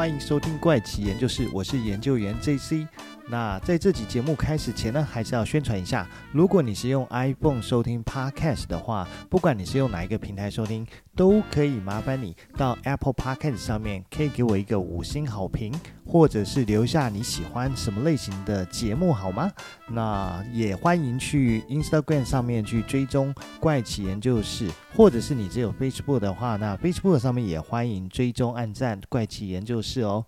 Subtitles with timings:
[0.00, 2.88] 欢迎收听怪奇研究室，我是研究员 JC。
[3.28, 15.72] 那在这集节目开始前呢，还是要宣传一下，如果你是用 iPhone 收听 Podcast 的话，不管你是用哪一个平台收听，都可以麻烦你到 Apple Podcast 上面，可以给我一个五星好评，
[16.04, 19.48] 或者是留下你喜欢什么类型的节目，好吗？
[19.88, 30.26] 那也欢迎去 Instagram 上面去追踪怪奇研究室，或者是你只有 Facebook 的话，那 Facebook 上面也欢迎追踪按赞怪奇研究室哦。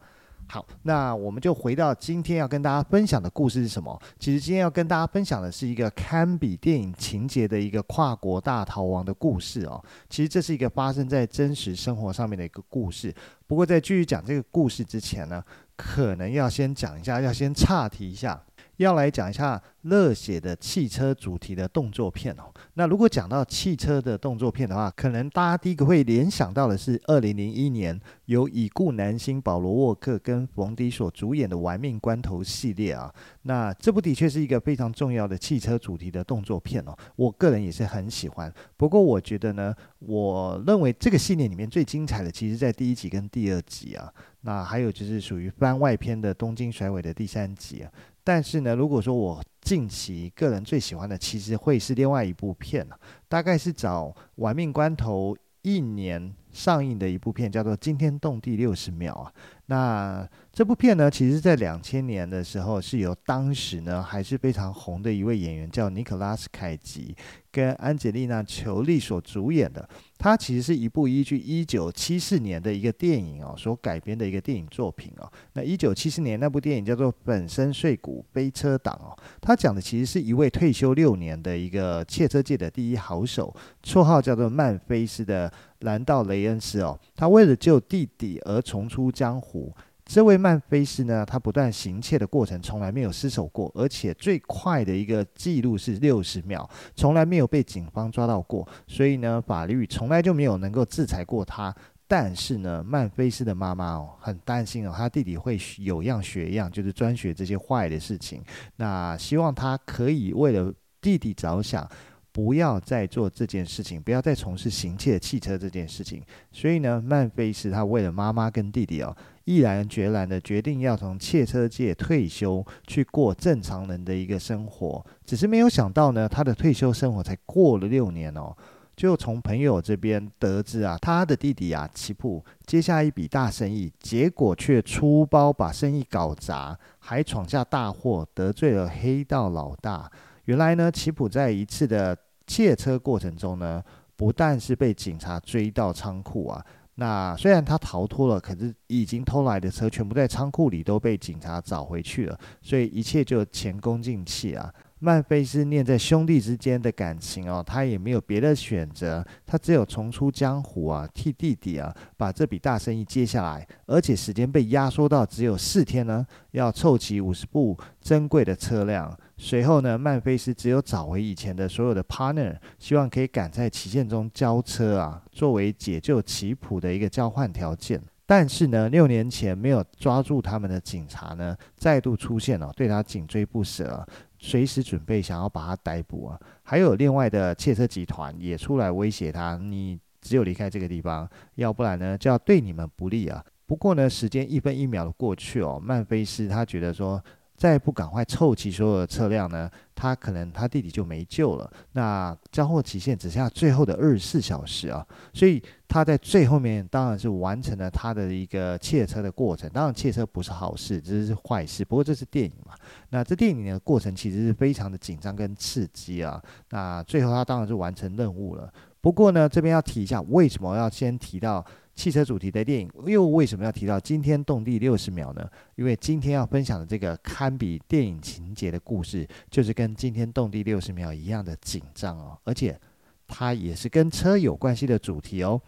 [0.53, 3.99] 好，那我们就回到今天要跟大家分享的故事是什么？
[4.19, 9.83] 其实今天要跟大家分享的是一个堪比电影情节的一个跨国大逃亡的故事哦。
[10.11, 13.15] 其实这是一个发生在真实生活上面的一个故事。
[13.47, 15.43] 不过在继续讲这个故事之前呢，
[15.75, 18.39] 可能要先讲一下，要先岔题一下。
[18.77, 22.45] 要来讲一下热血的汽车主题的动作片哦。
[22.75, 33.13] 那如果讲到汽车的动作片的话，可能大家第一个会联想到的是二零零一年由已故男星保罗沃克跟冯迪所主演的《玩命关头》系列啊。
[33.43, 36.97] 那这部的确是一个非常重要的汽车主题的动作片哦。
[37.17, 38.53] 我个人也是很喜欢。
[38.77, 44.13] 不过我觉得呢，我认为这个系列里面最精彩的，其实在第一集跟第二集啊。
[44.45, 47.93] 那还有就是属于番外篇的东京甩尾的第三集啊。
[48.25, 52.99] 但是呢，如果说我近期个人最喜欢的，其实会是另外一部片了，
[53.29, 54.07] 大概是找
[54.37, 59.33] 《玩命关头》一年上映的一部片，叫做《惊天动地六十秒》啊。
[59.67, 67.17] 那这部片呢，其实在两千年的时候，是由当时呢还是非常红的一位演员叫尼可拉斯凯吉
[67.51, 69.89] 跟安吉丽娜裘丽所主演的。
[70.19, 75.33] 它其实是一部依据一九七四年的一个电影哦所改编的一个电影作品哦。
[75.55, 89.75] 那一九七四年那部电影叫做《粉身碎骨飞车党》哦，它讲的其实是一位退休六年的一个汽车界的第一好手，绰号叫做曼菲斯的兰道雷恩斯哦，他为了救弟弟而重出江湖。
[90.13, 101.75] 这位曼菲斯呢，他不断行窃的过程从来没有失手过，而且最快的一个记录是六十秒，从来没有被警方抓到过，所以呢，法律从来就没有能够制裁过他。
[102.07, 108.43] 但是呢，曼菲斯的妈妈哦，很担心哦，他弟弟会有样学样，就是专学这些坏的事情。
[108.77, 110.71] 那希望他可以为了
[111.01, 111.89] 弟弟着想。
[112.33, 116.23] 不要再做这件事情，不要再从事行窃汽车这件事情。
[116.51, 125.05] 所以呢，曼菲斯他为了妈妈跟弟弟哦，毅然决然的决定要从汽车界退休，去过正常人的一个生活。
[125.27, 128.57] 只是没有想到呢，他的退休生活才过了六年哦，
[128.97, 140.11] 就从朋友这边得知啊，他的弟弟啊奇普接下一笔大生意，结果却出包把生意搞砸，还闯下大祸，得罪了黑道老大。
[140.45, 142.17] 原来呢，齐普在一次的
[142.47, 143.83] 借车过程中呢，
[144.17, 146.65] 不但是被警察追到仓库啊，
[146.97, 154.73] 那虽然他逃脱了，可是已经偷来的车全部在仓库里都被警察找回去了，所以一切就前功尽弃啊。
[155.05, 169.13] 曼菲斯念在兄弟之间的感情哦，他也没有别的选择，他只有重出江湖啊，替弟弟啊把这笔大生意接下来，而且时间被压缩到只有四天呢，要凑齐五十部珍贵的车辆。
[169.45, 178.01] 随后呢，曼菲斯只有找回以前的所有的 partner，希望可以赶在期限中交车啊，作为解救齐普的一个交换条件。
[178.25, 184.07] 但是呢，六年前没有抓住他们的警察呢，再度出现了，对他紧追不舍，
[184.39, 186.39] 随时准备想要把他逮捕啊。
[186.63, 193.45] 还有另外的窃车集团也出来威胁他，你只有离开这个地方，要不然呢就要对你们不利啊。
[193.67, 197.21] 不过呢，时间一分一秒的过去哦，曼菲斯他觉得说。
[197.63, 201.73] 再不赶快凑齐所有的车辆呢，他可能他弟弟就没救了。
[201.93, 209.71] 那交货期限只剩下最后的二十四小时啊，所以他在最后面当然是完成了他的一个窃车的过程。
[209.71, 211.85] 当然，窃车不是好事，这是坏事。
[211.85, 212.75] 不过这是电影嘛，
[213.11, 216.43] 那这电影的过程其实是非常的紧张跟刺激啊。
[216.71, 218.69] 那最后他当然是完成任务了。
[219.01, 221.65] 不过呢，这边要提一下，为什么要先提到？
[221.95, 225.49] 汽车主题的电影，又为什么要提到惊天动地六十秒呢？
[225.77, 232.79] 因为今天要分享的这个堪比电影情节的故事，就是跟惊天动地六十秒一样的紧张哦，而且
[233.27, 235.61] 它也是跟车有关系的主题哦。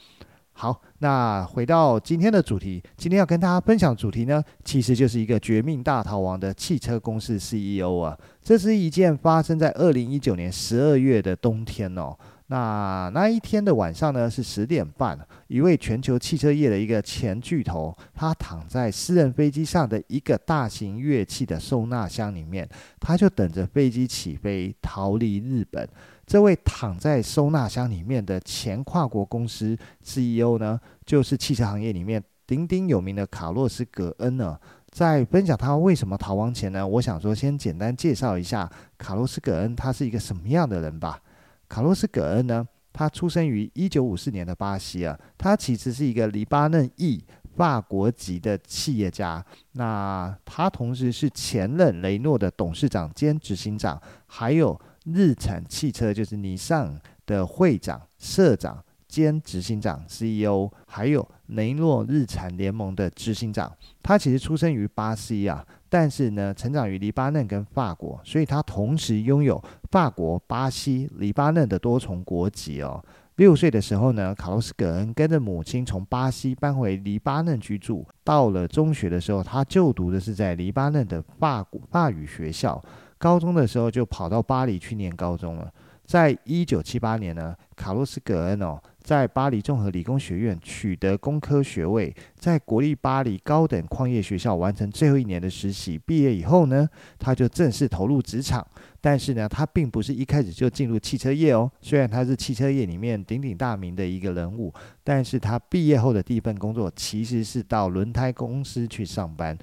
[0.56, 8.16] 好，那回到今天的主题，今天要跟大家分享主题呢，其实就是一个绝命大逃亡的汽车公司 CEO 啊。
[8.40, 12.16] 这是一件发生在二零一九年十二月的冬天哦。
[12.46, 15.18] 那那一天的晚上呢，是十点半，
[15.54, 22.68] 一位全球汽车业的一个前巨头，他躺在私人飞机上的一个大型乐器的收纳箱里面，
[22.98, 25.88] 他就等着飞机起飞逃离日本。
[26.26, 34.58] 这位躺在收纳箱里面的前跨国公司 CEO 呢，就是汽车行业里面鼎鼎有名的卡洛斯·葛恩呢，
[34.90, 38.68] 在分享他为什么逃亡前呢，我想说先简单介绍一下
[38.98, 41.20] 卡洛斯·葛恩，他是一个什么样的人吧。
[41.68, 47.22] 卡洛斯·葛恩呢，他出生于一九五四年的巴西啊，他其实是一个黎巴嫩裔
[47.56, 49.44] 法国籍的企业家。
[49.72, 58.82] 那他同时是前任雷诺的董事长兼执行长，还有日产汽车就是尼桑的会长、社长。
[59.06, 63.72] 兼执行长 CEO，还有雷诺日产联盟的执行长。
[64.02, 73.02] 他其实出生于巴西啊，但是呢，成长于黎巴嫩跟法国，所以他同时拥有法国、巴西、黎巴嫩的多重国籍哦。
[73.36, 78.06] 六岁的时候呢，卡洛斯·葛恩跟着母亲从巴西搬回黎巴嫩居住。
[78.22, 82.80] 到了中学的时候，他就读的是在黎巴嫩的法国法语学校。
[83.18, 85.68] 高中的时候就跑到巴黎去念高中了。
[86.04, 88.80] 在一九七八年呢，卡洛斯·葛恩哦。
[89.02, 95.98] 在巴黎综合理工学院取得工科学位，在国立巴黎高等矿业学校完成最后一年的实习。
[95.98, 98.66] 毕业以后呢，他就正式投入职场。
[99.02, 101.70] 但是呢，他并不是一开始就进入汽车业哦。
[101.82, 104.72] 虽然他是汽车业里面鼎鼎大名的一个人物，
[105.02, 109.54] 但是他毕业后的第一份工作其实是到轮胎公司去上班。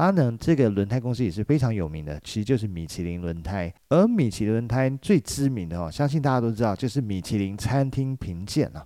[0.00, 3.72] 阿能，这个轮胎公司也是非常有名的，其实就是米其林轮胎。
[3.90, 8.82] 而米其林轮胎最知名的哦，相信大家都知道，就是米其林餐厅评鉴啊。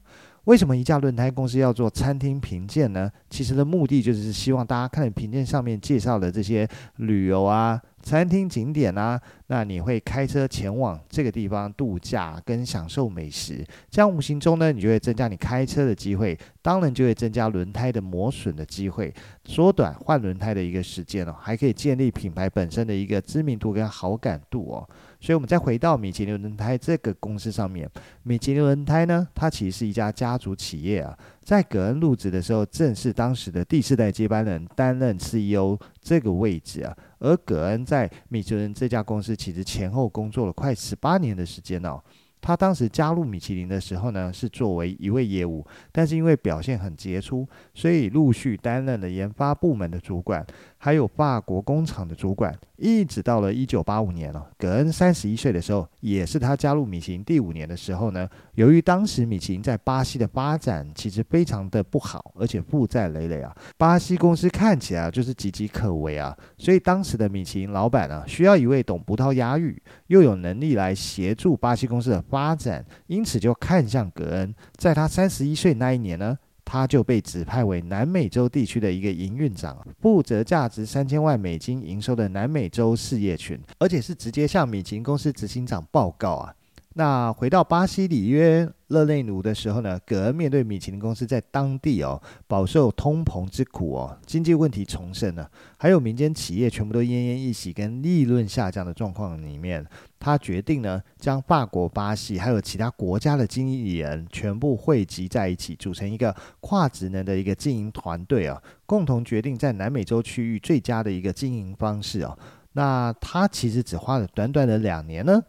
[0.47, 3.11] 为什么一家轮胎公司要做餐厅评鉴呢？
[3.31, 7.81] 其实的目的就是希望大家看评鉴上面介绍的这些旅游啊。
[8.03, 9.19] 餐厅景点啊，
[9.55, 19.15] 那你会开车前往这个地方度假跟享受美食，这样无形中呢，你就会增加你开车的机会，当然就会增加轮胎的磨损的机会，
[19.45, 24.89] 缩短换轮胎的一个时间哦，还可以建立品牌本身的一个知名度跟好感度哦。
[25.21, 27.89] 所以，我们再回到米其林轮胎这个公司上面，
[28.25, 31.17] 米其林轮胎呢，它其实是一家家族企业啊。
[31.41, 36.95] 在葛恩入职的时候，正是当时的第四代接班人担任 CEO 这个位置啊。
[37.21, 42.01] 而葛恩在米其林这家公司，其实前后工作了快十八年的时间哦。
[42.41, 50.47] 他当时加入米其林的时候呢，是作为一位业务，但是因为表现很杰出，所以陆续担任了研发部门的主管。
[50.85, 58.29] 还有法国工厂的主管，一直到了一九八五年了，哦，葛恩三十一岁的时候，也是他加入米其林第五年的时候呢。
[58.57, 74.55] 由于当时米其林在巴西的发展其实非常的不好，而且负债累累啊，巴西公司看起来就是岌岌可危啊，所以当时的米其林老板呢，需要一位懂葡萄牙语又有能力来协助巴西公司的发展，因此就看向葛恩。
[74.77, 76.39] 在他三十一岁那一年呢。
[76.65, 86.55] 他就被指派为南美洲地区的一个营运长，负责价值三千万美金营收的南美洲事业群，而且是直接向米其公司执行长报告啊。
[86.97, 99.85] 那回到巴西里约热内卢的时候呢，葛恩面对米其林公司在当地哦饱受通膨之苦哦，经济问题重生了，还有民间企业全部都奄奄一息跟利润下降的状况里面，
[100.21, 112.39] 他决定呢将法国、巴西还有其他国家的经理人全部汇集在一起，组成一个跨职能的一个经营团队啊，共同决定在南美洲区域最佳的一个经营方式哦。
[112.75, 115.43] 那他其实只花了短短的两年呢。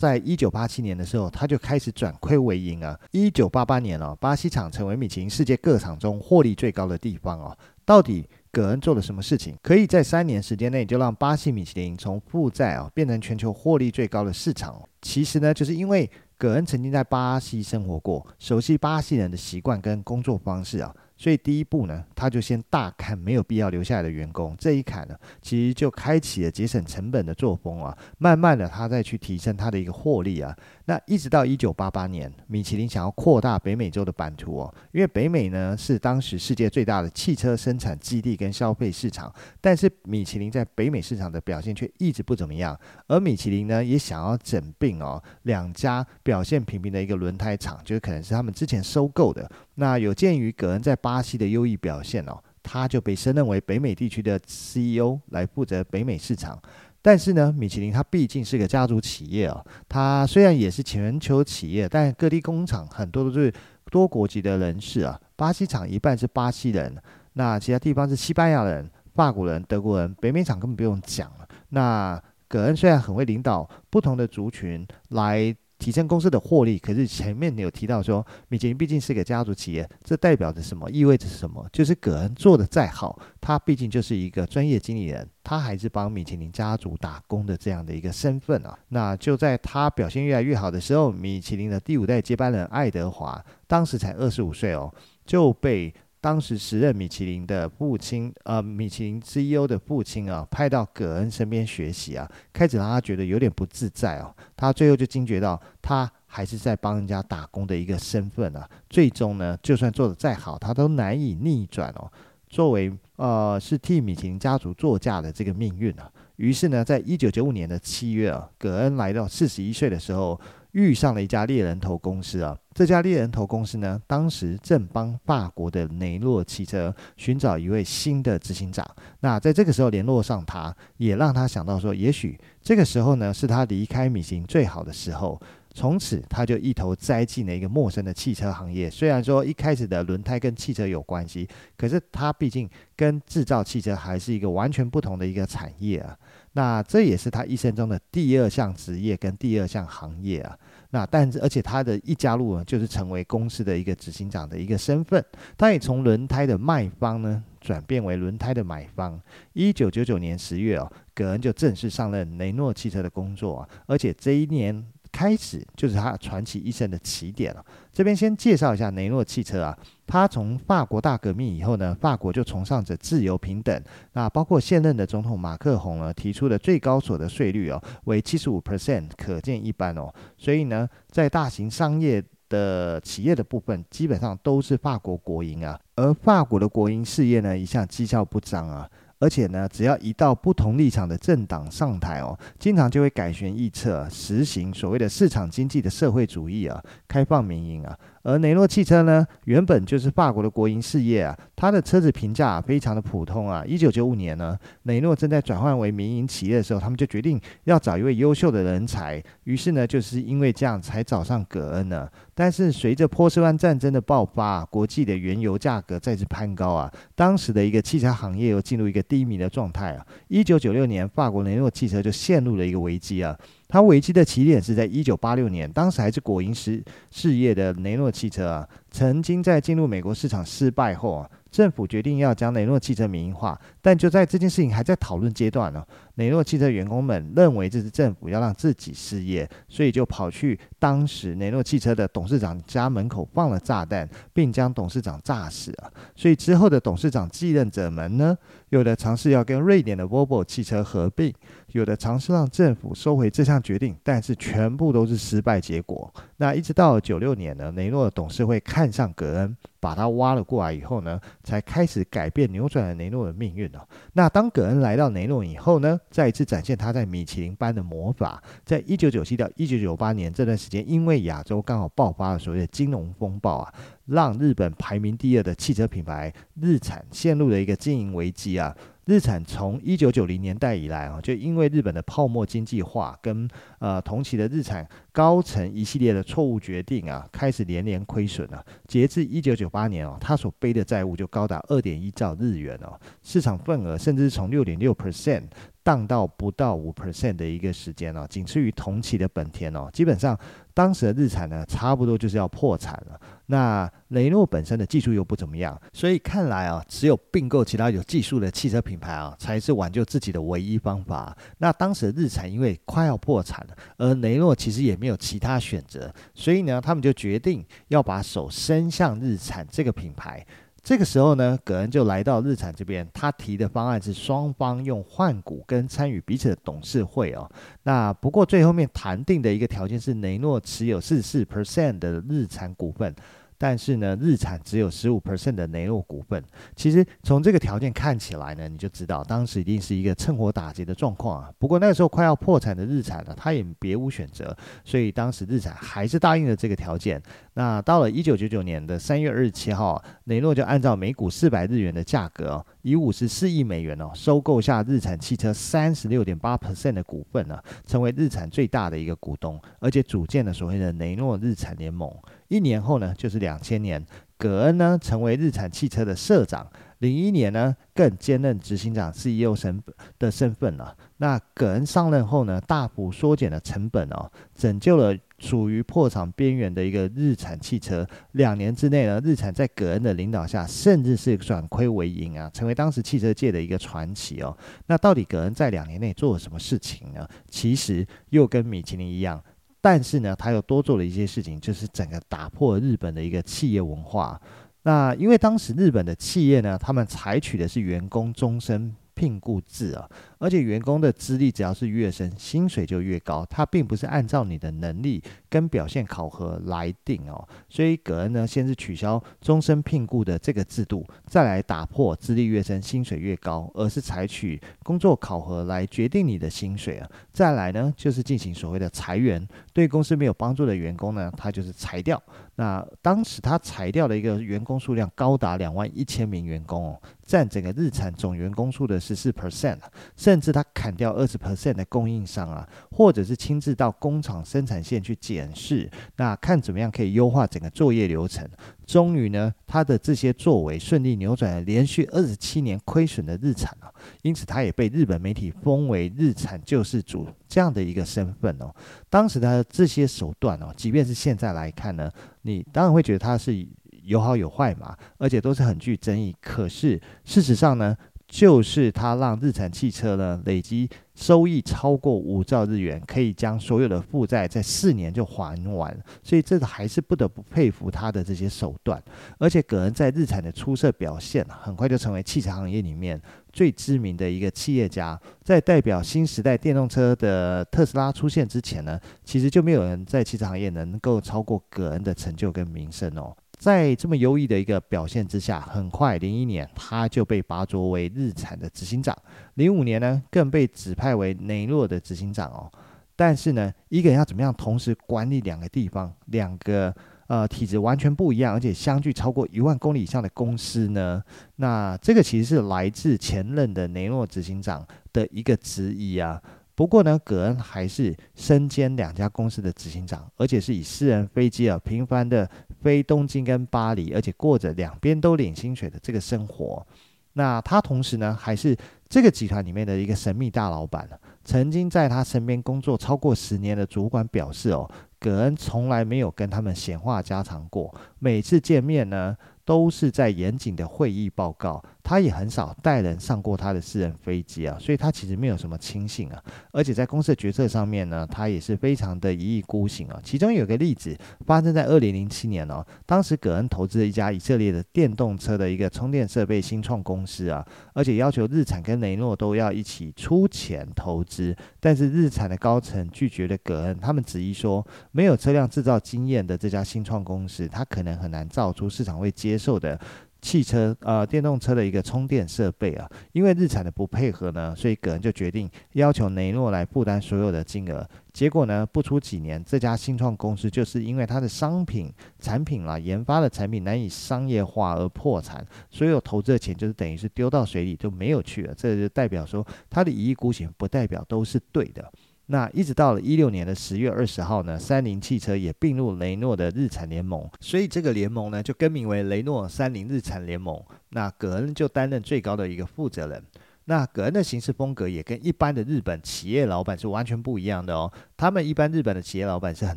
[0.00, 2.98] 在一九八七年的时候，他就开始转亏为盈啊。
[3.10, 7.54] 一九八八年哦，巴西厂成为米其林世界各厂中获利最高的地方哦。
[7.84, 14.80] 到底葛恩做了什么事情，可以在三年时间内就让巴西米其林从负债啊变成全球获利最高的市场？
[15.02, 20.96] 其实呢，就是因为葛恩曾经在巴西生活过，熟悉巴西人的习惯跟工作方式啊。
[21.20, 27.94] 所以第一步呢，他就先大砍没有必要留下来的员工，这一砍呢，其实就开启了节省成本的作风啊。
[28.16, 30.56] 慢慢的，他再去提升他的一个获利啊。
[30.86, 42.74] 那一直到一九八八年，米其林想要扩大北美洲的版图哦，因为北美呢是当时世界最大的汽车生产基地跟消费市场，但是米其林在北美市场的表现却一直不怎么样。
[43.08, 49.46] 而米其林呢也想要整并哦两家表现平平的一个轮胎厂，就是可能是他们之前收购的。
[49.76, 56.60] 那有鉴于葛恩在巴西的优异表现哦，他就被升任为北美地区的 CEO 来负责北美市场。
[57.00, 63.50] 但是呢，米其林它毕竟是个家族企业哦，它虽然也是全球企业，但各地工厂很多都是
[63.90, 65.18] 多国籍的人士啊。
[65.34, 66.94] 巴西厂一半是巴西人，
[67.32, 70.14] 那其他地方是西班牙人、法国人、德国人。
[70.16, 71.48] 北美厂根本不用讲了。
[71.70, 75.56] 那葛恩虽然很会领导不同的族群来。
[75.80, 80.88] 提升公司的获利，可是前面你有提到说，米其林毕竟是个家族企业，这代表着什么？
[80.90, 81.66] 意味着什么？
[81.72, 88.78] 就是葛恩做得再好，他毕竟就是一个专业经理人，他还是帮米其林家族打工的这样的一个身份啊。
[88.90, 94.94] 那就在他表现越来越好的时候，米其林的第五代接班人爱德华，当时才二十五岁哦，
[95.24, 104.34] 就被当时时任米其林的父亲，呃，米其林 CEO 的父亲啊，派到葛恩身边学习啊，开始让他觉得有点不自在哦。
[104.54, 108.68] 他最后就惊觉到，他还是在帮人家打工的一个身份啊。
[108.90, 112.10] 最终呢，就算做得再好，他都难以逆转哦。
[112.48, 116.10] 作为呃，是替米其林家族作嫁的这个命运啊。
[116.36, 120.38] 于是呢，在一九九五年的七月啊，葛恩来到四十一岁的时候。
[120.72, 128.86] 遇上了一家猎人头公司啊，这家猎人头公司呢，当时正帮法国的雷诺汽车寻找一位新的执行长。
[129.20, 135.40] 那在这个时候联络上他，也让他想到说，也许这个时候呢，是他离开米行最好的时候。
[135.72, 138.90] 从此，他就一头栽进了一个陌生的汽车行业。
[138.90, 146.18] 虽然说一开始的轮胎跟汽车有关系，可是他毕竟跟制造汽车还是一个完全不同的一个产业啊。
[146.52, 150.58] 那这也是他一生中的第二项职业跟第二项行业啊。
[150.90, 155.24] 那但是，而且他的一加入呢，就是成为公司的一个执行长的一个身份。
[155.56, 159.20] 他也从轮胎的卖方呢，转变为轮胎的买方。
[159.52, 163.68] 一九九九年十月哦，葛恩就正式上任雷诺汽车的工作啊。
[163.86, 164.84] 而且这一年。
[165.12, 167.64] 开始就是他传奇一生的起点了。
[167.92, 169.76] 这边先介绍一下雷诺汽车啊，
[170.06, 173.82] 他从法国大革命以后呢，法国就崇尚着自由平等。
[174.12, 180.12] 那包括现任的总统马克宏呢，提出的最高所得税率哦为七十五 percent，可见一斑哦。
[180.38, 188.88] 所以呢，在大型商业的企业的部分，基本上都是法国国营啊，而法国的国营事业呢，一向绩效不彰啊。
[189.20, 197.96] 而且呢，只要一到不同立场的政党上台哦，经常就会改弦易辙，实行所谓的市场经济的社会主义啊，开放民营啊。
[198.22, 203.64] 而雷诺汽车呢，原本就是法国的国营事业啊，它的车子评价非常的普通啊。
[203.66, 209.22] 一九九五年呢，雷诺正在转换为民营企业的时候，他们就决定要找一位优秀的人才。
[209.44, 212.08] 于是呢，就是因为这样才找上葛恩呢。
[212.34, 220.06] 但是随着波斯湾战争的爆发，国际的原油价格再次攀高啊，当时的一个汽车行业又进入一个低迷的状态啊。
[220.28, 223.36] 一九九六年，法国雷诺汽车就陷入了一个危机啊。
[223.70, 235.84] 它危机的起点是在一九八六年，当时还是国营事事业的雷诺汽车啊，曾经在进入美国市场失败后啊，政府决定要将雷诺汽车民营化，但就在这件事情还在讨论阶段呢，
[236.16, 245.90] 雷诺汽车员工们认为这是政府要让自己失业，所以就跑去当时雷诺汽车的董事长家门口放了炸弹，并将董事长炸死啊。
[246.16, 248.36] 所以之后的董事长继任者们呢，
[248.70, 251.32] 有的尝试要跟瑞典的 v o v o 汽车合并。
[251.72, 256.12] 有的尝试让政府收回这项决定，但是全部都是失败结果。
[256.38, 263.86] 那一直到九六年呢，雷诺的董事会开看上葛恩，把他挖了过来以后呢，才开始改变扭转了雷诺的命运哦。
[264.14, 268.42] 那当葛恩来到雷诺以后呢，再一次展现他在米其林般的魔法。
[268.64, 273.74] 在一九九七到一九九八年这段时间，因为亚洲刚好爆发了所谓的金融风暴啊，
[274.06, 278.74] 让日本排名第二的汽车品牌日产陷入了一个经营危机啊。
[279.10, 283.48] 日产从一九九零年代以来啊，就因为日本的泡沫经济化跟
[283.80, 288.64] 呃同期的日产高层一系列的错误决定啊，开始连连亏损啊。
[288.86, 295.42] 截至一九九八年哦，他所背的债务就高达二点一兆日元哦，市场份额甚至从六点六 percent
[295.82, 300.38] 荡到不到五 percent 的一个时间哦，仅次于同期的本田哦，基本上。
[300.72, 303.20] 当时的日产呢，差不多就是要破产了。
[303.50, 311.36] 那雷诺本身的技术又不怎么样，所以看来啊，只有并购其他有技术的汽车品牌啊，才是挽救自己的唯一方法。
[311.58, 320.46] 那当时日产因为快要破产了，而雷诺其实也没有其他选择，所以呢，他们就决定要把手伸向日产这个品牌。
[320.90, 327.48] 这个时候呢，葛恩就来到日产这边，他提的方案是双方用换股跟参与彼此的董事会哦。
[327.84, 333.14] 那不过最后面谈定的一个条件是雷诺持有四十四 percent 的日产股份。
[333.60, 336.42] 但是呢，日产只有十五 percent 的雷诺股份。
[336.74, 341.52] 其实从这个条件看起来呢，你就知道当时一定是一个趁火打劫的状况啊。
[341.58, 347.22] 不过那时候快要破产的日产呢，他也别无选择，所以当时日产还是答应了这个条件。
[347.52, 362.10] 那到了一九九九年的三月二十七号，雷诺就按照每股四百日元的价格，以五十四亿美元哦，收购下日产汽车三十六点八 percent 的股份呢，成为日产最大的一个股东，而且组建了所谓的雷诺日产联盟。
[362.50, 364.04] 一年后呢，就是两千年，
[364.36, 366.66] 葛恩呢成为日产汽车的社长。
[366.98, 369.80] 零一年呢，更兼任执行长 CEO 身
[370.18, 370.94] 的身份了。
[371.18, 378.06] 那葛恩上任后呢，大幅缩减了成本哦，拯救了处于破产边缘的一个日产汽车。
[378.32, 384.54] 两年之内呢，日产在葛恩的领导下，甚至是转亏为盈啊，成为当时汽车界的一个传奇哦。
[384.86, 387.26] 那到底葛恩在两年内做了什么事情呢？
[387.48, 389.42] 其实又跟米其林一样。
[389.80, 394.40] 但是呢，他又多做了一些事情，就是整个打破日本的一个企业文化。
[394.82, 400.08] 那因为当时日本的企业呢，他们采取的是员工终身聘雇制啊。
[400.38, 403.44] 而且员工的资历只要是越深，薪水就越高。
[403.50, 407.46] 它并不是按照你的能力跟表现考核来定哦。
[407.68, 417.10] 所以葛恩呢，先是取消终身聘雇的这个制度，再来打破资历越深，薪水越高，而是采取工作考核来决定你的薪水啊。
[417.30, 422.20] 再来呢，就是进行所谓的裁员，对公司没有帮助的员工呢，他就是裁掉。
[422.56, 429.78] 那当时他裁掉的一个员工数量高达两万一千名员工哦，占整个日产总员工数的十四 percent
[430.16, 438.44] 甚至他砍掉二十 percent 的供应商啊，或者是亲自到工厂生产线去检视，那看怎么样可以优化整个作业流程。
[438.84, 443.86] 终于呢，他的这些作为顺利扭转了连续二十七年亏损的日产啊，
[444.22, 448.74] 因此他也被日本媒体封为日产救世主这样的一个身份哦。
[449.08, 452.10] 当时他的这些手段哦，即便是现在来看呢，
[452.42, 453.64] 你当然会觉得他是
[454.10, 456.34] 有好有坏嘛，而且都是很具争议。
[456.40, 457.96] 可是事实上呢？
[458.32, 469.02] 就是他让日产汽车呢累积收益超过五兆日元，可以将所有的负债在四年就还完，所以这个还是不得不佩服他的这些手段。
[469.38, 473.20] 而且葛恩在日产的出色表现，很快就成为汽车行业里面
[473.52, 475.20] 最知名的一个企业家。
[475.42, 483.36] 在代表新时代电动车的特斯拉出现之前呢，其实就没有人在汽车行业能够超过葛恩的成就跟名声哦。
[483.60, 489.14] 在这么优异的一个表现之下，很快零一年他就被拔擢为日产的执行长，
[489.54, 492.72] 零五年呢更被指派为雷诺的执行长哦。
[493.14, 496.94] 但是呢，一个人要怎么样同时管理两个地方，两个
[497.26, 501.22] 呃体质完全不一样，而且相距超过一万公里以上的公司呢？
[501.56, 506.42] 那这个其实是来自前任的雷诺执行长的一个质疑啊。
[506.74, 512.50] 不过呢，葛恩还是身兼两家公司的执行长，而且是以私人飞机啊频繁的
[512.82, 516.86] 非东京跟巴黎，而且过着两边都领薪水的这个生活。
[517.34, 518.76] 那他同时呢，还是
[519.08, 521.08] 这个集团里面的一个神秘大老板。
[521.44, 540.20] 曾经在他身边工作超过十年的主管表示哦，葛恩从来没有跟他们闲话家常过，每次见面呢，都是在严谨的会议报告，他也很少带人上过他的私人飞机啊，所以他其实没有什么亲信啊，而且在公司的决策上面呢，他也是非常的一意孤行啊。
[540.22, 559.98] 其中有个例子发生在二零零七年哦，当时葛恩投资了一家以色列的电动车的一个充电设备新创公司啊，而且要求日产跟雷诺都要一起出钱投资，但是日产的高层拒绝了葛恩，他们质疑说，没有车辆制造经验的这家新创公司，他可能很难造出市场会接受的
[560.40, 568.08] 汽车呃电动车的一个充电设备啊，因为日产的不配合呢，所以葛恩就决定要求雷诺来负担所有的金额。
[568.32, 578.74] 结果呢，不出几年，这家新创公司就是因为它的商品产品啦，研发的产品难以商业化而破产，所有投资的钱就是等于是丢到水里就没有去了。
[578.74, 582.10] 这就代表说，他的一意孤行不代表都是对的。
[582.52, 590.82] 那一直到了一六年的十月二十号呢，三菱汽车也并入雷诺的日产联盟，所以这个联盟呢就更名为雷诺三菱日产联盟。
[591.10, 593.40] 那葛恩就担任最高的一个负责人。
[593.84, 598.12] 那葛恩的行事风格也跟一般的日本企业老板是完全不一样的哦。
[598.36, 599.96] 他们一般日本的企业老板是很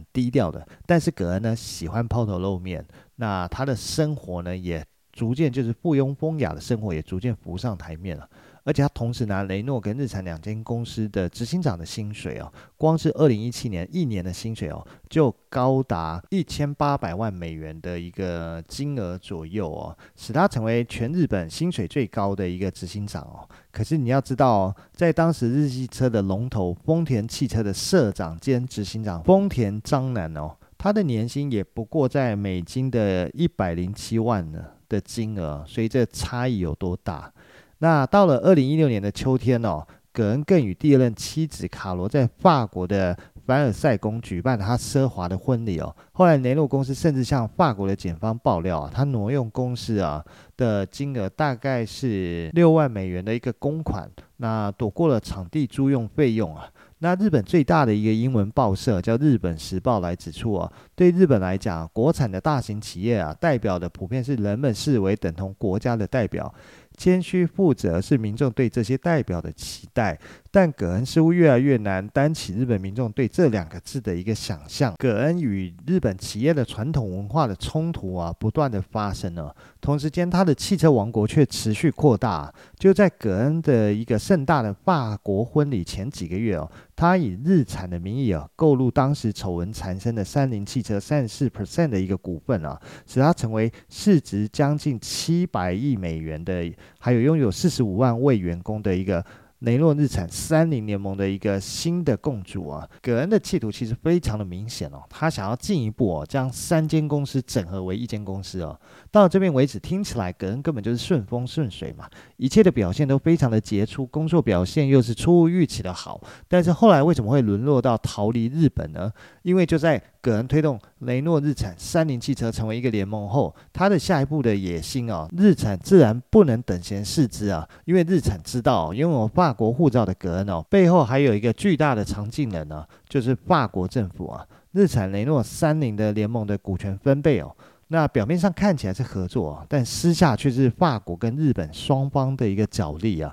[0.14, 2.86] 低调的，但是葛恩呢喜欢抛头露面。
[3.16, 8.30] 那他的生活呢也逐渐就是附庸风雅的生活也逐渐浮上台面了。
[8.64, 23.48] 而且他同时拿雷诺跟日产两间公司的执行长的薪水哦，光是二零一七年一年的薪水哦，就高达一千八百万美元的一个金额左右哦，使他成为全日本薪水最高的一个执行长哦。
[23.72, 37.34] 可是你要知道哦，在当时日系车的龙头丰田汽车的社长兼执行长丰田章男哦，他的年薪也不过在美金的一百零七万呢的金额，所以这差异有多大？
[37.80, 45.94] 那到了二零一六年的秋天哦，葛恩更与第二任妻子卡罗在法国的凡尔赛宫举办了他奢华的婚礼哦。
[46.14, 50.24] 后来雷诺公司甚至向法国的检方爆料啊，他挪用公司啊
[50.56, 56.70] 的金额大概是六万美元的一个公款，那躲过了场地租用费用啊。
[57.00, 66.54] 那日本最大的一个英文报社叫《日本时报》来指出啊，对日本来讲，国产的大型企业啊，代表的普遍是人们视为等同国家的代表。
[66.98, 70.20] 谦虚负责是民众对这些代表的期待，
[70.54, 74.94] 但葛恩似乎越来越难担起日本民众对这两个字的一个想象。
[75.00, 79.56] 葛恩与日本企业的传统文化的冲突啊，不断的发生了。
[79.82, 82.54] 同时间，他的汽车王国却持续扩大。
[82.78, 99.26] 就在葛恩的一个盛大的法国婚礼前几个月哦，他以日产的名义啊，购入当时丑闻缠身的三菱汽车三十四 percent 的一个股份啊，使他成为市值将近七百亿美元的，还有拥有四十五万位员工的一个。
[99.64, 108.78] 雷诺日产三菱联盟的一个新的共主啊，葛恩的企图其实非常的明显哦，他想要进一步哦将三间公司整合为一间公司哦。
[109.10, 116.22] 到这边为止，听起来葛恩根本就是顺风顺水嘛，一切的表现都非常的杰出，工作表现又是出乎预期的好。
[116.50, 119.14] 但是后来为什么会沦落到逃离日本呢？
[119.44, 134.46] 因为就在葛恩推动雷诺日产三菱汽车成为一个联盟后，他的下一步的野心啊，日产自然不能等闲视之啊，因为日产知道拥有法国护照的格恩哦，背后还有一个巨大的藏进人呢，就是法国政府啊。
[134.72, 137.56] 日产雷诺三菱的联盟的股权分配哦，
[137.90, 143.32] 那表面上看起来是合作，但私下却是法国跟日本双方的一个角力啊。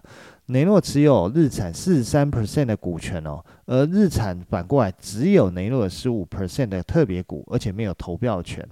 [0.51, 8.67] 雷诺持有日产四十三 percent 的股权哦，而日产反过来只有雷诺十五 percent 的特别股，而且没有投票权。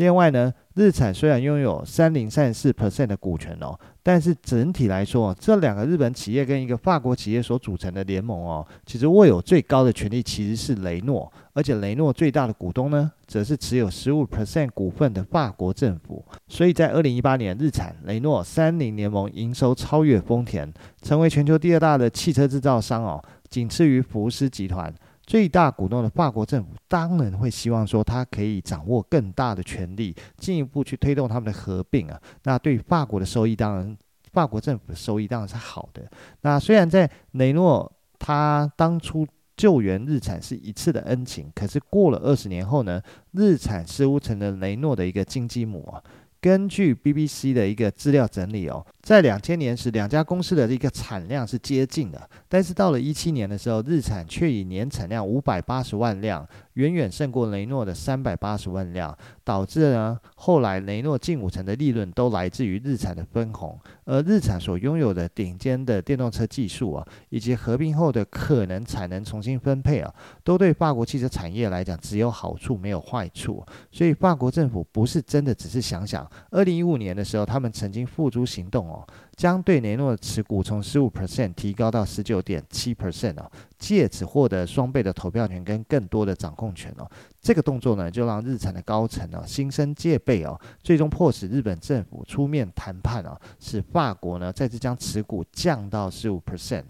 [0.00, 16.24] 另外呢，日产虽然拥有三菱三十四 percent 的股权哦，但是整体来说，这两个日本企业跟一个法国企业所组成的联盟哦，其实握有最高的权力其实是雷诺，而且雷诺最大的股东呢，则是持有十五 percent 股份的法国政府。
[16.48, 24.90] 所以在二零一八年，日产雷诺三菱联盟营收超越丰田，成为全球第二大的汽车制造商哦，仅次于福斯集团。
[25.30, 32.20] 最大股东的法国政府当然会希望说，他可以掌握更大的权力，进一步去推动他们的合并啊。
[32.42, 33.96] 那对法国的收益，当然
[34.32, 36.02] 法国政府的收益当然是好的。
[36.40, 39.24] 那虽然在雷诺他当初
[39.56, 46.02] 救援日产是一次的恩情，可是过了二十年后呢，日产似乎成了雷诺的一个金鸡母啊。
[46.40, 56.46] 根据 BBC 的一个资料整理哦，在两千年时，两家公司的一个产量是接近的，但是到了一七年的时候，日产却以年产量五百八十万辆。
[56.74, 73.62] 远远胜过雷诺的三百八十万辆，导致呢后来雷诺近五成的利润都来自于日产的分红，而日产所拥有的顶尖的电动车技术啊，以及合并后的可能产能重新分配啊，都对法国汽车产业来讲只有好处没有坏处。
[73.90, 78.99] 所以法国政府不是真的只是想想，二零一五年的时候，他们曾经付诸行动哦。
[79.36, 87.10] 将对雷诺的持股从十五 percent 提高到十九点七 percent 哦，借此获得双倍的投票权跟更多的掌控权哦。
[87.40, 96.84] 这个动作呢，就让日产的高层哦心生戒备哦，最终迫使日本政府出面谈判哦，使法国呢再次将持股降到十五 percent。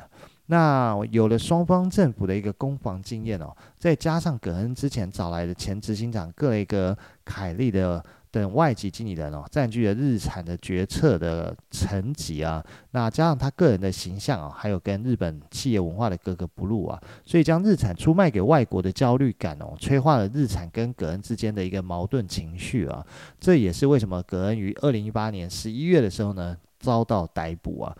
[0.46, 8.04] 那有了双方政府的一个攻防经验哦，再加上葛恩之前找来的前执行长各雷格凯利的。
[8.30, 23.04] 等外籍经理人哦，占据了日产的决策的层级啊，那加上他个人的形象啊，还有跟日本企业文化的格格不入啊，所以将日产出卖给外国的焦虑感哦，催化了日产跟葛恩之间的一个矛盾情绪啊，
[23.40, 27.96] 这也是为什么葛恩于二零一八年十一月的时候呢，遭到逮捕啊。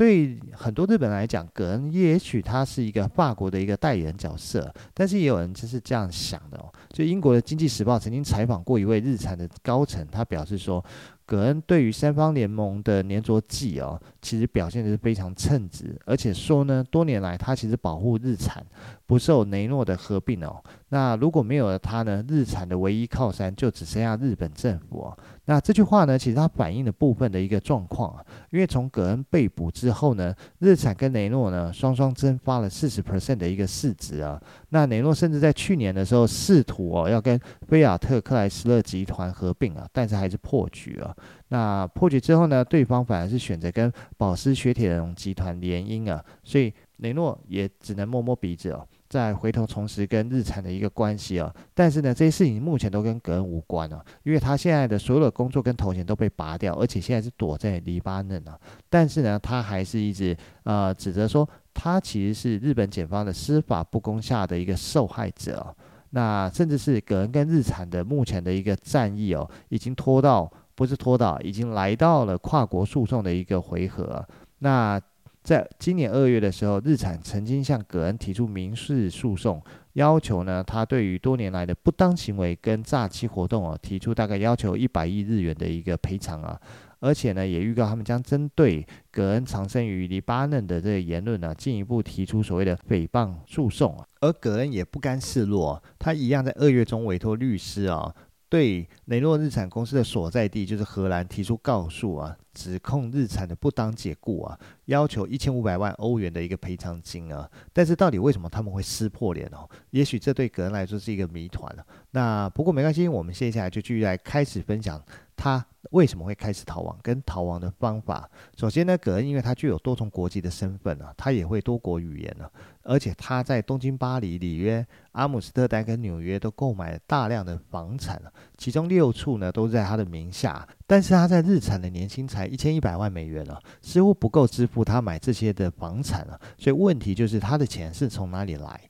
[0.00, 6.72] 对很多日本来讲，可能也许他是一个法国的一个代言角色，但是也有人就是这样想的哦。
[6.88, 10.82] 就英国的《经济时报》曾经采访过一位日产的高层，他表示说，
[11.30, 18.66] 葛恩对于三方联盟的黏着剂哦，其实表现的是非常称职，而且说呢，多年来他其实保护日产
[19.06, 20.60] 不受雷诺的合并哦。
[20.88, 25.16] 那如果没有了他呢，日产的唯一靠山就只剩下日本政府哦。
[25.44, 34.40] 那这句话呢，其实它反映了部分的一个状况啊，因为从葛恩被捕之后呢，日产跟雷诺呢双双蒸发了四十 percent 的一个市值啊。
[34.70, 41.14] 那雷诺甚至在去年的时候试图哦要跟菲亚特克莱斯勒集团合并啊，但是还是破局啊。
[41.48, 48.86] 那破局之后呢，对方反而是选择跟保时雪铁龙集团联姻啊，所以雷诺也只能摸摸鼻子哦。
[49.08, 58.56] 再回头重拾跟日产的一个关系哦，但是呢，这些事情目前都跟葛恩无关啊，因为他现在的所有的工作跟头衔都被拔掉，而且现在是躲在黎巴嫩啊。
[58.88, 65.74] 但是呢，他还是一直呃指责说，他其实是日本检方的司法不公下的一个受害者哦。
[66.10, 70.48] 那甚至是葛恩跟日产的目前的一个战役哦，已经拖到
[70.80, 74.26] 不是拖到，已经来到了跨国诉讼的一个回合。
[74.60, 74.98] 那
[75.42, 79.62] 在今年二月的时候，日产曾经向葛恩提出民事诉讼，
[79.92, 86.58] 要求呢，他对于多年来的不当行为跟诈欺活动哦，提出大概要求一百亿日元的一个赔偿啊。
[87.00, 93.94] 而且呢，也预告他们将针对葛恩藏身于黎巴嫩的这个言论呢，进一步提出所谓的诽谤诉讼。
[94.20, 98.14] 而葛恩也不甘示弱，他一样在二月中委托律师啊。
[98.50, 107.48] 对雷诺日产公司的所在地就是荷兰提出告诉啊，指控日产的不当解雇啊，要求一千五百万欧元的一个赔偿金啊。
[107.72, 109.70] 但是到底为什么他们会撕破脸哦？
[109.90, 111.86] 也许这对格恩来说是一个谜团了。
[112.10, 115.00] 那不过没关系，我们接下来就继续来开始分享
[115.36, 115.64] 他。
[115.90, 116.96] 为什么会开始逃亡？
[117.02, 122.48] 跟逃亡的方法，首先呢，葛恩因为他具有多重国籍的身份啊，他也会多国语言啊，
[122.82, 130.66] 而且他在东京、巴黎、里约、阿姆斯特丹跟纽约都购买了大量的房产啊，其中六处呢都在他的名下。
[130.86, 138.80] 但是他在日产的年薪才一千一百万美元啊，似乎不够支付他买这些的房产啊，所以问题就是他的钱是从哪里来？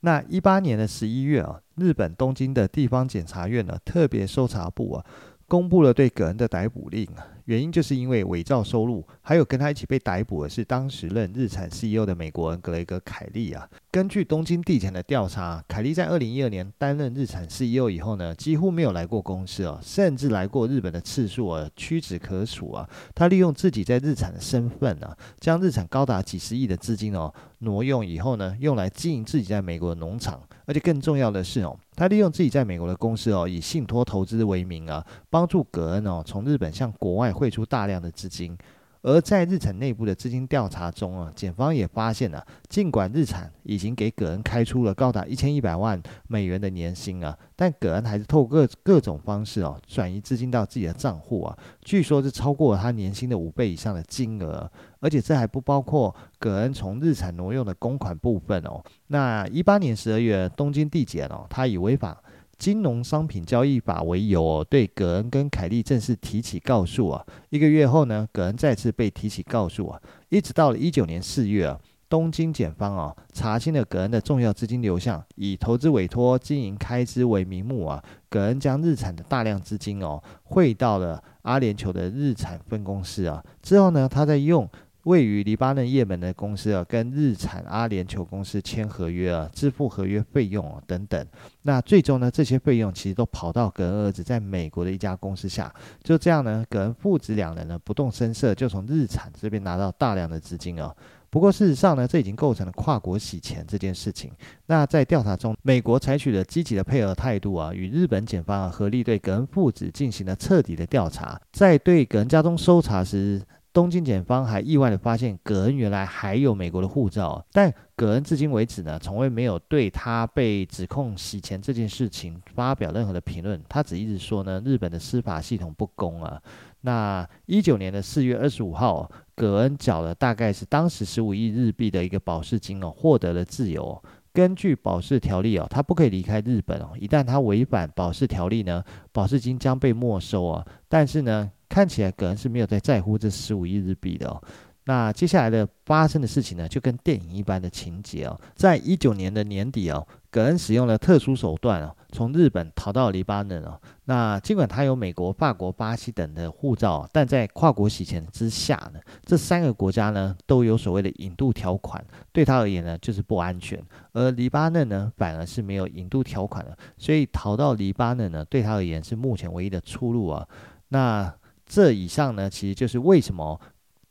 [0.00, 5.04] 那一八年的十一月啊，日本东京的地方检察院呢特别搜查部啊。
[5.48, 7.08] 公布了对葛恩的逮捕令，
[7.46, 13.68] 原因就是因为伪造收入，还有跟他一起被逮捕的是当时任日产 CEO 的美国人格雷格·凯利啊。
[13.90, 22.88] 根据东京地检的调查，凯利在二零一二年担任日产 CEO 以后呢，几乎没有来过公司哦，甚至来过日本的次数啊屈指可数啊。
[23.14, 30.42] 他利用自己在日产的身份啊，将日产高达几十亿的资金哦挪用以后呢，用来经营自己在美国的农场。
[30.66, 38.56] 而且更重要的是哦，他利用自己在美国的公司哦，以信托投资为名啊，帮助葛恩哦从日本向国外汇出大量的资金。
[39.02, 54.68] 而在日产内部的资金调查中啊，检方也发现了，尽管日产已经给葛恩开出了高达一千一百万美元的年薪啊，但葛恩还是透过各各种方式哦，转移资金到自己的账户啊，据说是超过了他年薪的五倍以上的金额，
[54.98, 58.82] 而且这还不包括葛恩从日产挪用的公款部分哦。
[59.06, 62.20] 那一八年十二月，东京地检哦，他以违法。
[62.58, 67.24] 金融商品交易法为由哦，对葛恩跟凯利正式提起告诉啊。
[67.50, 70.00] 一个月后呢，葛恩再次被提起告诉啊。
[70.28, 83.44] 一直到了一九年四月啊，东京检方啊查清了葛恩的重要资金流向，以投资委托、经营开支为名目啊，葛恩将日产的大量资金哦汇到了阿联酋的日产分公司啊。
[83.62, 84.68] 之后呢，他再用。
[85.06, 91.24] 位于黎巴嫩、叶门的公司啊，跟日产阿联酋公司签合约啊，支付合约费用啊等等。
[91.62, 95.72] 那最终呢，这些费用其实都跑到葛恩儿子在美国的一家公司下。
[96.02, 100.92] 就这样呢，葛恩父子两人呢，不动声色就从日产这边拿到大量的资金啊。
[101.30, 104.32] 不过事实上呢，这已经构成了跨国洗钱这件事情。
[104.66, 111.40] 那在调查中，美国采取了积极的配合态度啊，与日本检方啊合力对葛恩父子进行了彻底的调查。
[111.52, 113.40] 在对葛恩家中搜查时，
[113.76, 123.62] 东京检方还意外地发现，葛恩原来还有美国的护照，但葛恩至今为止呢，从未没有对他被指控洗钱这件事情发表任何的评论。
[123.68, 126.40] 他只一直说呢，日本的司法系统不公啊。
[126.80, 134.02] 那一九年的四月二十五号，葛恩缴了大概是当时十五亿日币的一个保释金哦，获得了自由。
[134.32, 136.92] 根据保释条例哦，他不可以离开日本哦。
[136.98, 140.66] 一旦他违反保释条例呢，保释金将被没收啊。
[140.88, 144.42] 但是呢，看起来葛恩是没有在在乎这十五亿日币的哦。
[144.88, 148.40] 那接下来的发生的事情呢，就跟电影一般的情节哦。
[148.54, 153.80] 在一九年的年底哦，葛恩使用了特殊手段哦，从日本逃到黎巴嫩哦。
[154.04, 162.00] 那尽管他有美国、法国、巴西等的护照，但在跨国洗钱之下呢，这三个国家呢都有所谓的引渡条款，
[162.30, 163.82] 对他而言呢就是不安全。
[164.12, 170.46] 而黎巴嫩呢反而是没有引渡条款的，所以逃到黎巴嫩呢对他而言是目前唯一的出路啊。
[170.90, 171.34] 那
[171.66, 173.60] 这以上呢，其实就是为什么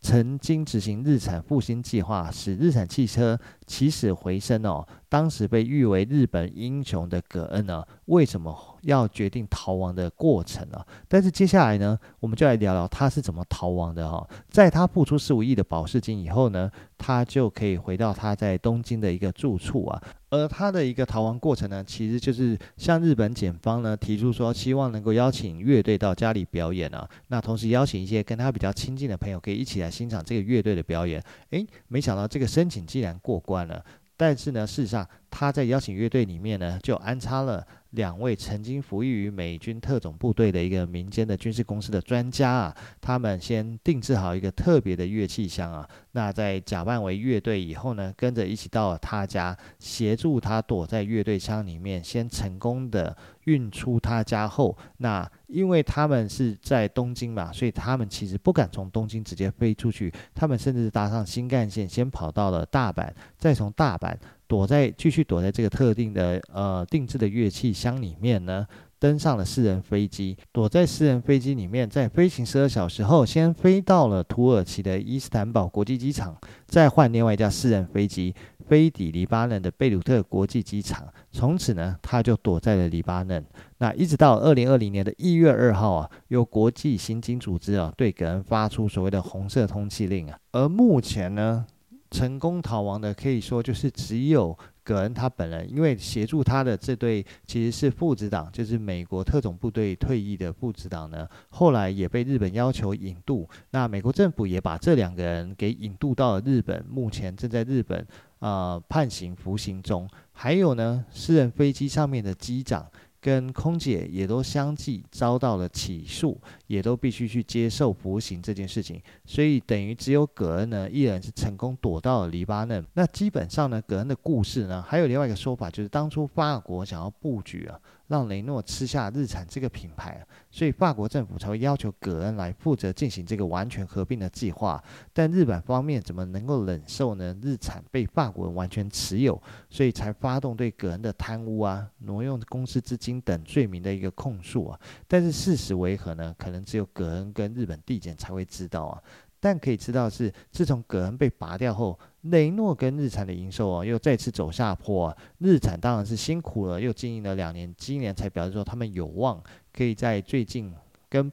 [0.02, 4.86] 曾经执行日产复兴计划，使日产汽车起死回生哦。
[5.10, 10.86] 当时被誉为日本英雄的葛恩呢，为什么要决定逃亡的过程啊？
[11.08, 14.28] 但是接下来呢，我们就来聊聊他是怎么逃亡的哈。
[14.50, 20.02] 在他付出十五亿的保释金以后呢，他就可以回到他在东京的一个住处啊。
[20.30, 27.08] 而他的一个逃亡过程呢，其实就是向日本检方呢提出说，希望能够邀请乐队到家里表演啊。
[27.28, 31.24] 那同时邀请一些跟他比较亲近的朋友，可以一起来欣赏这个乐队的表演。
[31.52, 33.84] 诶，没想到这个申请竟然过关了。
[34.18, 37.66] 但是呢，事实上他在邀请乐队里面呢，就安插了
[37.96, 64.16] 两位曾经服役于美军特种部队的一个民间的军事公司的专家啊，他们先定制好一个特别的乐器箱啊，那在假扮为乐队以后呢，跟着一起到了他家，协助他躲在乐队箱里面，先成功的运出他家后，那因为他们是在东京嘛，所以他们其实不敢从东京直接飞出去，他们甚至搭上新干线，先跑到了大阪，再从大阪
[64.48, 68.66] 躲在继续躲在这个特定的呃定制的乐器箱里面呢。
[69.06, 78.34] 登上了私人飞机，躲在私人飞机里面，在飞行十二小时后，先飞到了土耳其的伊斯坦堡国际机场，再换另外一架私人飞机
[78.68, 81.08] 飞抵黎巴嫩的贝鲁特国际机场。
[81.32, 83.46] 从此呢，他就躲在了黎巴嫩。
[83.78, 91.68] 那一直到二零二零年的一月二号啊，由国际刑警组织啊对葛恩发出所谓的红色通缉令啊，而目前呢，
[92.10, 94.58] 成功逃亡的可以说就是只有。
[94.86, 108.00] 葛恩他本人，因为协助他的这对其实是父子党，就是美国特种部队退役的父子党呢，后来也被日本要求引渡，那美国政府也把这两个人给引渡到了日本，目前正在日本
[108.38, 110.08] 啊、呃、判刑服刑中。
[110.32, 112.86] 还有呢，私人飞机上面的机长。
[113.26, 122.86] 跟空姐也都相继遭到了起诉，也都必须去接受服刑这件事情，所以等于只有葛恩呢一人是成功躲到了黎巴嫩。
[122.94, 127.80] 那基本上呢，葛恩的故事呢，还有另外一个说法，就是当初法国想要布局啊。
[128.08, 134.84] 让雷诺吃下日产这个品牌，所以法国政府才会要求葛恩来负责进行这个完全合并的计划。
[135.12, 137.36] 但日本方面怎么能够忍受呢？
[137.42, 144.80] 日产被法国人完全持有，所以才发动对葛恩的贪污啊、挪用公司资金等罪名的一个控诉啊。
[145.08, 146.36] 但是事实为何呢？
[146.38, 149.02] 可能只有葛恩跟日本地检才会知道啊。
[149.40, 155.18] 但可以知道是，自从葛恩被拔掉后，雷诺跟日产的营收啊又再次走下坡啊。
[155.40, 160.74] 日产当然是辛苦了，又经营了两年，今年才表示说他们有望可以在最近
[161.10, 161.32] 跟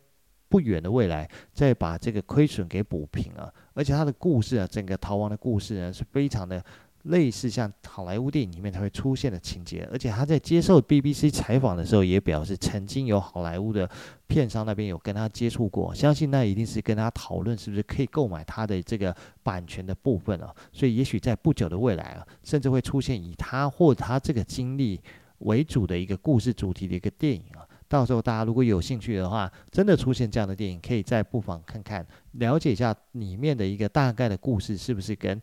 [0.49, 3.53] 不远的未来再把这个亏损给补平啊。
[3.75, 6.63] 而且他的故事啊，整个逃亡的故事呢是非常的。
[7.05, 13.91] 类似像好莱坞电影里面才会出现的情节，而且他在接受 BBC 采访的时候也表示，曾经有好莱坞的
[14.29, 25.01] 片商那边有跟他接触过，相信那一定是跟他讨论是不是可以购买他的这个版权的部分啊，所以也许在不久的未来啊，甚至会出现以他或他这个经历
[25.39, 35.41] 为主的一个故事主题的一个电影啊，到时候大家如果有兴趣的话，真的出现这样的电影，可以再不妨看看，了解一下里面的一个大概的故事是不是跟。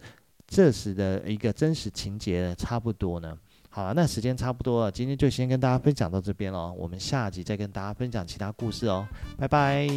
[0.49, 3.37] 这时的一个真实情节差不多呢。
[3.69, 6.73] 好了，那时间差不多了，今天就先跟大家分享到这边了。
[6.73, 9.07] 我们下集再跟大家分享其他故事哦。
[9.37, 9.87] 拜拜。